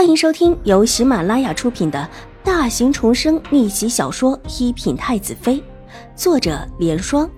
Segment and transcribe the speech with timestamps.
[0.00, 2.08] 欢迎收听由喜马拉雅出品的
[2.42, 5.56] 大型重生逆袭小说《一品太子妃》，
[6.16, 7.30] 作者：莲霜，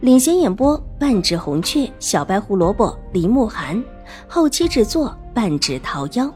[0.00, 3.80] 领衔演播：半指红雀、小白胡萝卜、林慕寒，
[4.26, 6.28] 后期制作：半指桃夭。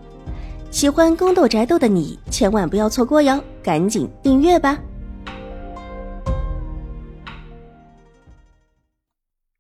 [0.71, 4.79] 喜欢宫斗宅斗的你千万不要错过哟，赶紧订阅吧！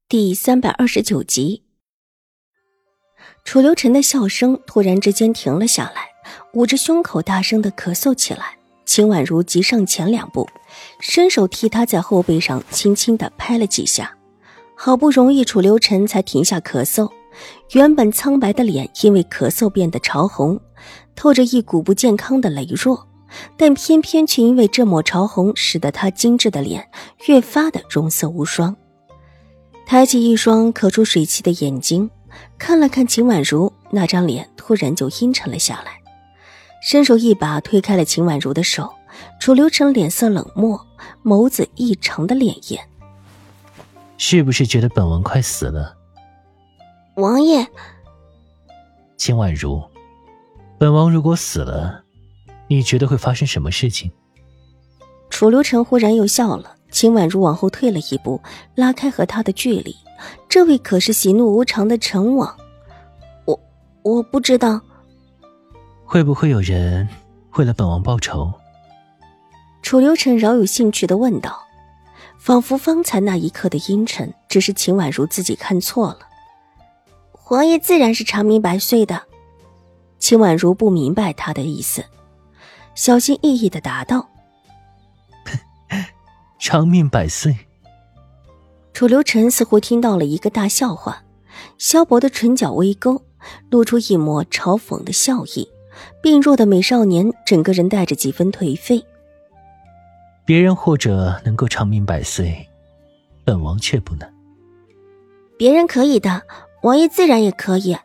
[0.09, 1.65] 第三百二十九集。
[3.43, 6.12] 楚留臣的笑声突然之间停了下来，
[6.55, 8.57] 捂着胸口大声的咳嗽起来。
[8.85, 10.47] 秦婉如急上前两步，
[11.01, 14.17] 伸手替他在后背上轻轻的拍了几下，
[14.77, 17.09] 好不容易楚留臣才停下咳嗽。
[17.73, 20.61] 原本苍白的脸因为咳嗽变得潮红，
[21.15, 23.07] 透着一股不健康的羸弱，
[23.57, 26.87] 但偏偏却因为这抹潮红，使得他精致的脸
[27.29, 28.77] 越发的容色无双。
[29.87, 32.11] 抬起一双咳出水汽的眼睛。
[32.59, 36.02] 看了看秦婉如那张脸，突然就阴沉了下来，
[36.83, 38.93] 伸手一把推开了秦婉如的手。
[39.39, 40.81] 楚留臣脸色冷漠，
[41.23, 42.81] 眸子异常的潋滟。
[44.17, 45.95] 是不是觉得本王快死了？
[47.17, 47.67] 王爷，
[49.17, 49.83] 秦婉如，
[50.79, 52.03] 本王如果死了，
[52.69, 54.11] 你觉得会发生什么事情？
[55.29, 56.77] 楚留臣忽然又笑了。
[56.91, 58.41] 秦婉如往后退了一步，
[58.75, 59.95] 拉开和他的距离。
[60.49, 62.57] 这位可是喜怒无常的陈王，
[63.45, 63.61] 我
[64.03, 64.81] 我不知道，
[66.13, 67.09] 会不会有人
[67.57, 68.53] 为了本王报仇？
[69.81, 71.59] 楚留臣饶有兴趣的问道，
[72.37, 76.19] 仿佛方才那一刻的阴沉，只是秦婉如自己看错了。
[77.33, 79.23] 皇爷自然是长命百岁的，
[80.19, 82.05] 秦婉如不明白他的意思，
[82.95, 84.29] 小心翼翼的答道
[86.61, 87.57] ：“长命百岁。”
[88.93, 91.23] 楚留臣似乎听到了一个大笑话，
[91.79, 93.25] 萧博的唇角微勾，
[93.71, 95.67] 露出一抹嘲讽的笑意。
[96.23, 99.05] 病弱的美少年，整个人带着几分颓废。
[100.45, 102.69] 别人或者能够长命百岁，
[103.45, 104.29] 本王却不能。
[105.57, 106.43] 别人可以的，
[106.83, 107.97] 王爷自然也可以。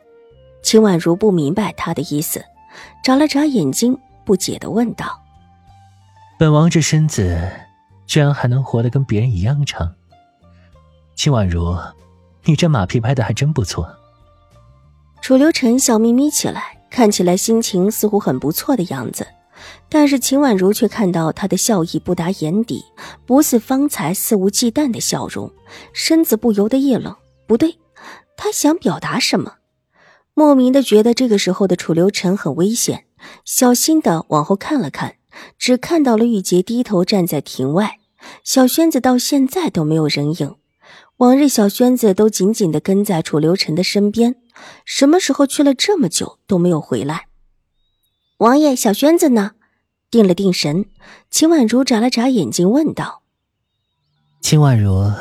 [0.62, 2.44] 秦婉如不明白他的意思，
[3.04, 5.22] 眨了眨眼睛，不解的问道
[6.38, 7.50] ：“本王这身子，
[8.06, 9.96] 居然还能活得跟别人一样长？”
[11.16, 11.76] 秦婉如，
[12.44, 13.90] 你这马屁拍的还真不错。
[15.20, 19.28] 楚留臣笑眯眯起来，看起来心情似乎很不错的样子，
[19.90, 22.84] 但是秦婉如却看到他的笑意不达眼底，
[23.26, 25.52] 不似方才肆无忌惮的笑容，
[25.94, 27.16] 身子不由得一冷。
[27.46, 27.78] 不对，
[28.36, 29.56] 他想表达什么？
[30.34, 33.06] 莫名的觉得这个时候的楚留臣很危险，
[33.44, 35.16] 小心的往后看了看，
[35.58, 38.00] 只看到了玉洁低头站在庭外，
[38.44, 40.56] 小轩子到现在都没有人影。
[41.18, 44.36] 往日小轩子都紧紧的跟在楚留臣的身边，
[44.86, 47.28] 什么时候去了这么久都没有回来？
[48.38, 49.52] 王爷，小轩子呢？
[50.10, 50.86] 定了定神，
[51.30, 53.24] 秦婉如眨了眨眼睛，问道
[54.42, 55.12] ：“秦婉如，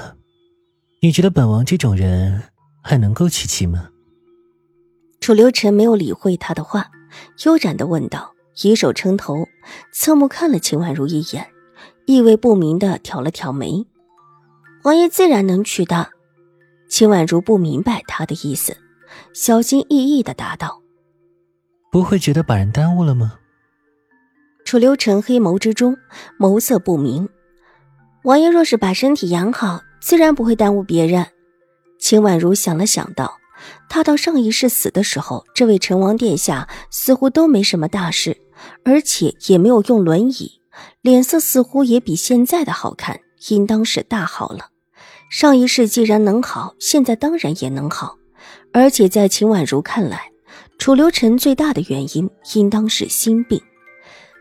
[1.03, 2.45] 你觉得本王这种人
[2.83, 3.91] 还能够娶妻吗？”
[5.21, 6.89] 楚留臣没有理会他的话，
[7.45, 8.33] 悠然的问道，
[8.63, 9.49] 以手撑头，
[9.93, 11.49] 侧目看了秦婉如一眼，
[12.07, 13.85] 意味不明的挑了挑眉。
[14.85, 16.11] 王爷自然能娶的，
[16.89, 18.77] 秦婉如不明白他的意思，
[19.33, 20.83] 小心翼翼的答道
[21.93, 23.39] ：“不会觉得把人耽误了吗？”
[24.65, 25.97] 楚留臣黑眸之中
[26.39, 27.29] 眸色不明。
[28.25, 31.27] 王爷若是把身体养好，自然不会耽误别人。
[31.99, 33.39] 秦婉如想了想道
[33.89, 38.37] ：“他到上一世死的时候，这位陈王殿下似乎都没什么大事，
[38.85, 40.61] 而且也没有用轮椅，
[41.01, 44.71] 脸色似乎也比现在的好看，应当是大好了。”
[45.31, 48.17] 上一世既然能好，现在当然也能好。
[48.77, 50.31] 而且在秦婉如看来，
[50.79, 53.59] 楚留臣最大的原因应当是心病。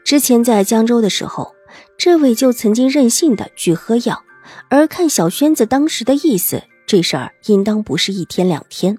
[0.04, 1.56] 之前在江州的时候，
[1.98, 4.22] 这位就曾经任性的去喝药。
[4.70, 8.98] 而看小轩子当时的意思，这事儿应当不是一天两天。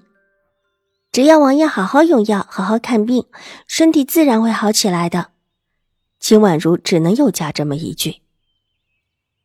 [1.11, 3.23] 只要王爷好好用药，好好看病，
[3.67, 5.29] 身体自然会好起来的。
[6.19, 8.23] 秦婉如只能又加这么一句：“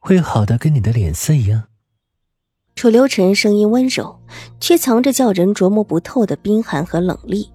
[0.01, 1.65] 会好的跟你的脸色一样。”
[2.75, 4.19] 楚留臣声音温柔，
[4.59, 7.49] 却藏着叫人琢磨不透的冰寒和冷厉。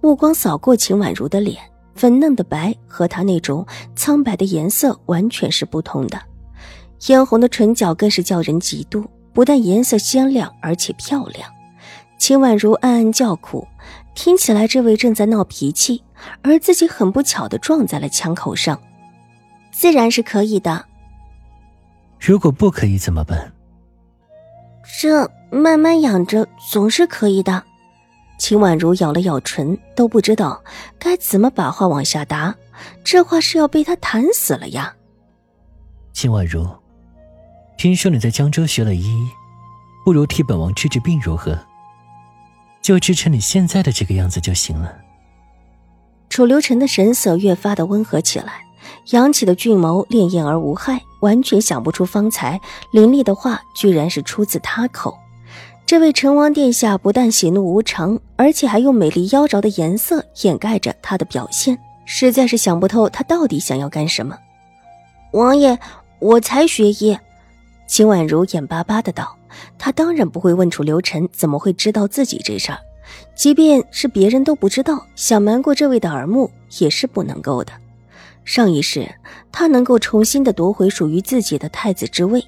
[0.00, 1.62] 目光扫过秦婉如的脸，
[1.94, 3.64] 粉嫩的白和她那种
[3.94, 6.20] 苍白的颜色完全是不同的。
[6.98, 11.48] 嫣红的唇角更是叫人嫉妒，不但颜色鲜亮，而且漂亮。
[12.18, 13.66] 秦婉如暗暗叫苦，
[14.14, 16.02] 听起来这位正在闹脾气，
[16.42, 18.80] 而自己很不巧的撞在了枪口上。
[19.72, 20.86] 自然是可以的。
[22.20, 23.52] 如果不可以怎么办？
[25.00, 27.62] 这慢慢养着总是可以的。
[28.38, 30.62] 秦婉如咬了咬唇，都不知道
[30.98, 32.54] 该怎么把话往下答。
[33.04, 34.94] 这话是要被他弹死了呀！
[36.12, 36.66] 秦婉如，
[37.76, 39.28] 听说你在江州学了医，
[40.04, 41.56] 不如替本王治治病如何？
[42.80, 44.98] 就治成你现在的这个样子就行了。
[46.28, 48.64] 楚留臣的神色越发的温和起来，
[49.12, 52.60] 扬起的俊眸潋滟而无害，完全想不出方才
[52.92, 55.18] 林立的话居然是出自他口。
[55.84, 64.38] 这位成王殿下不但喜怒无常，而且还用美丽妖娆的颜色掩盖着他的表现，实在是想不透他到底想要干什么。
[65.32, 65.78] 王爷，
[66.18, 67.18] 我才学医。
[67.86, 69.36] 秦婉如眼巴巴的道
[69.76, 72.78] ：“他当然不会问楚留臣怎么会知道自己这事儿。”
[73.34, 77.72] 即便是别人都不知道，想瞒过这位的耳目也是不能够的。
[78.44, 79.08] 上一世，
[79.50, 82.44] 他能够重新的夺回属于自己的太子之位，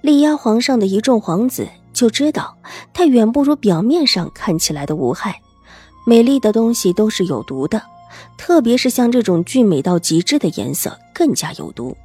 [0.00, 2.56] 力压皇上的一众皇子，就知道
[2.92, 5.40] 他远不如表面上看起来的无害。
[6.04, 7.82] 美丽的东西都是有毒的，
[8.36, 11.96] 特别是像这种俊美到极致的颜色，更加有毒。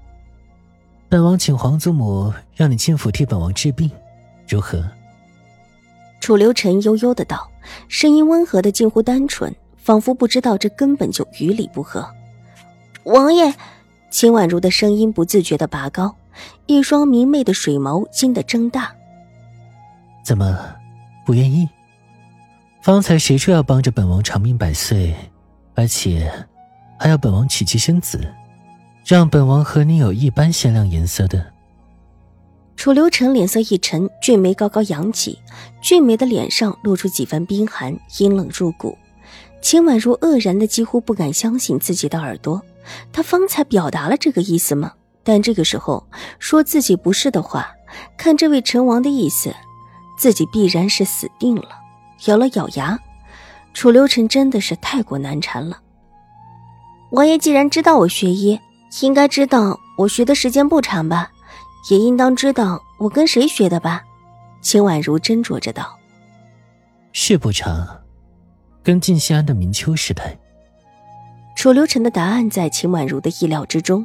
[1.09, 3.89] 本王请皇祖母让你进府替本王治病，
[4.47, 4.83] 如何？
[6.19, 7.47] 楚留臣悠悠的道。
[7.87, 12.07] 声音温和的近乎单纯，仿佛不知道这根本就与理不合。
[13.03, 13.53] 王爷，
[14.11, 16.15] 秦婉如的声音不自觉的拔高，
[16.67, 18.93] 一双明媚的水眸惊得睁大。
[20.23, 20.75] 怎么，
[21.25, 21.67] 不愿意？
[22.81, 25.15] 方才谁说要帮着本王长命百岁，
[25.75, 26.31] 而且
[26.99, 28.19] 还要本王娶妻生子，
[29.05, 31.45] 让本王和你有一般鲜亮颜色的？
[32.75, 35.37] 楚留臣脸色一沉，俊眉高高扬起，
[35.81, 38.97] 俊眉的脸上露出几分冰寒，阴冷入骨。
[39.61, 42.59] 秦婉如愕然的几乎不敢相信自己的耳朵，
[43.11, 44.93] 他方才表达了这个意思吗？
[45.23, 46.07] 但这个时候
[46.39, 47.71] 说自己不是的话，
[48.17, 49.53] 看这位陈王的意思，
[50.17, 51.69] 自己必然是死定了。
[52.25, 52.99] 咬了咬牙，
[53.73, 55.79] 楚留臣真的是太过难缠了。
[57.11, 58.59] 王爷既然知道我学医，
[59.01, 61.31] 应该知道我学的时间不长吧？
[61.89, 64.03] 也应当知道我跟谁学的吧？
[64.61, 65.97] 秦婉如斟酌着道
[67.13, 67.87] ：“是不长，
[68.83, 70.37] 跟晋西安的明秋时代。”
[71.61, 74.03] 楚留臣的答案在秦婉如的意料之中。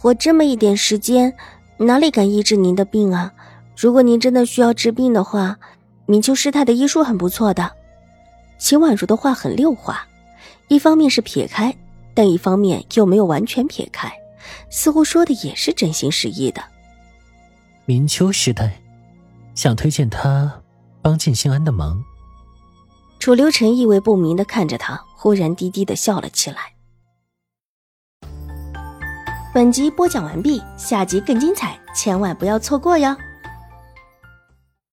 [0.00, 1.34] 我这么一点时间，
[1.76, 3.32] 哪里敢医治您的病啊？
[3.76, 5.58] 如果您真的需要治病的话，
[6.06, 7.72] 明秋师太的医术很不错的。
[8.58, 10.06] 秦婉如的话很溜滑，
[10.68, 11.76] 一方面是撇开，
[12.14, 14.08] 但一方面又没有完全撇开。
[14.70, 16.62] 似乎说的也是真心实意的。
[17.86, 18.80] 明秋时代，
[19.56, 20.62] 想推荐他
[21.02, 22.00] 帮晋兴安的忙。
[23.18, 26.58] 楚留臣意味不明的看着他，忽然低低的笑了起来。
[29.52, 33.16] 本集播讲完毕，下集更精彩，千万不要错过哟。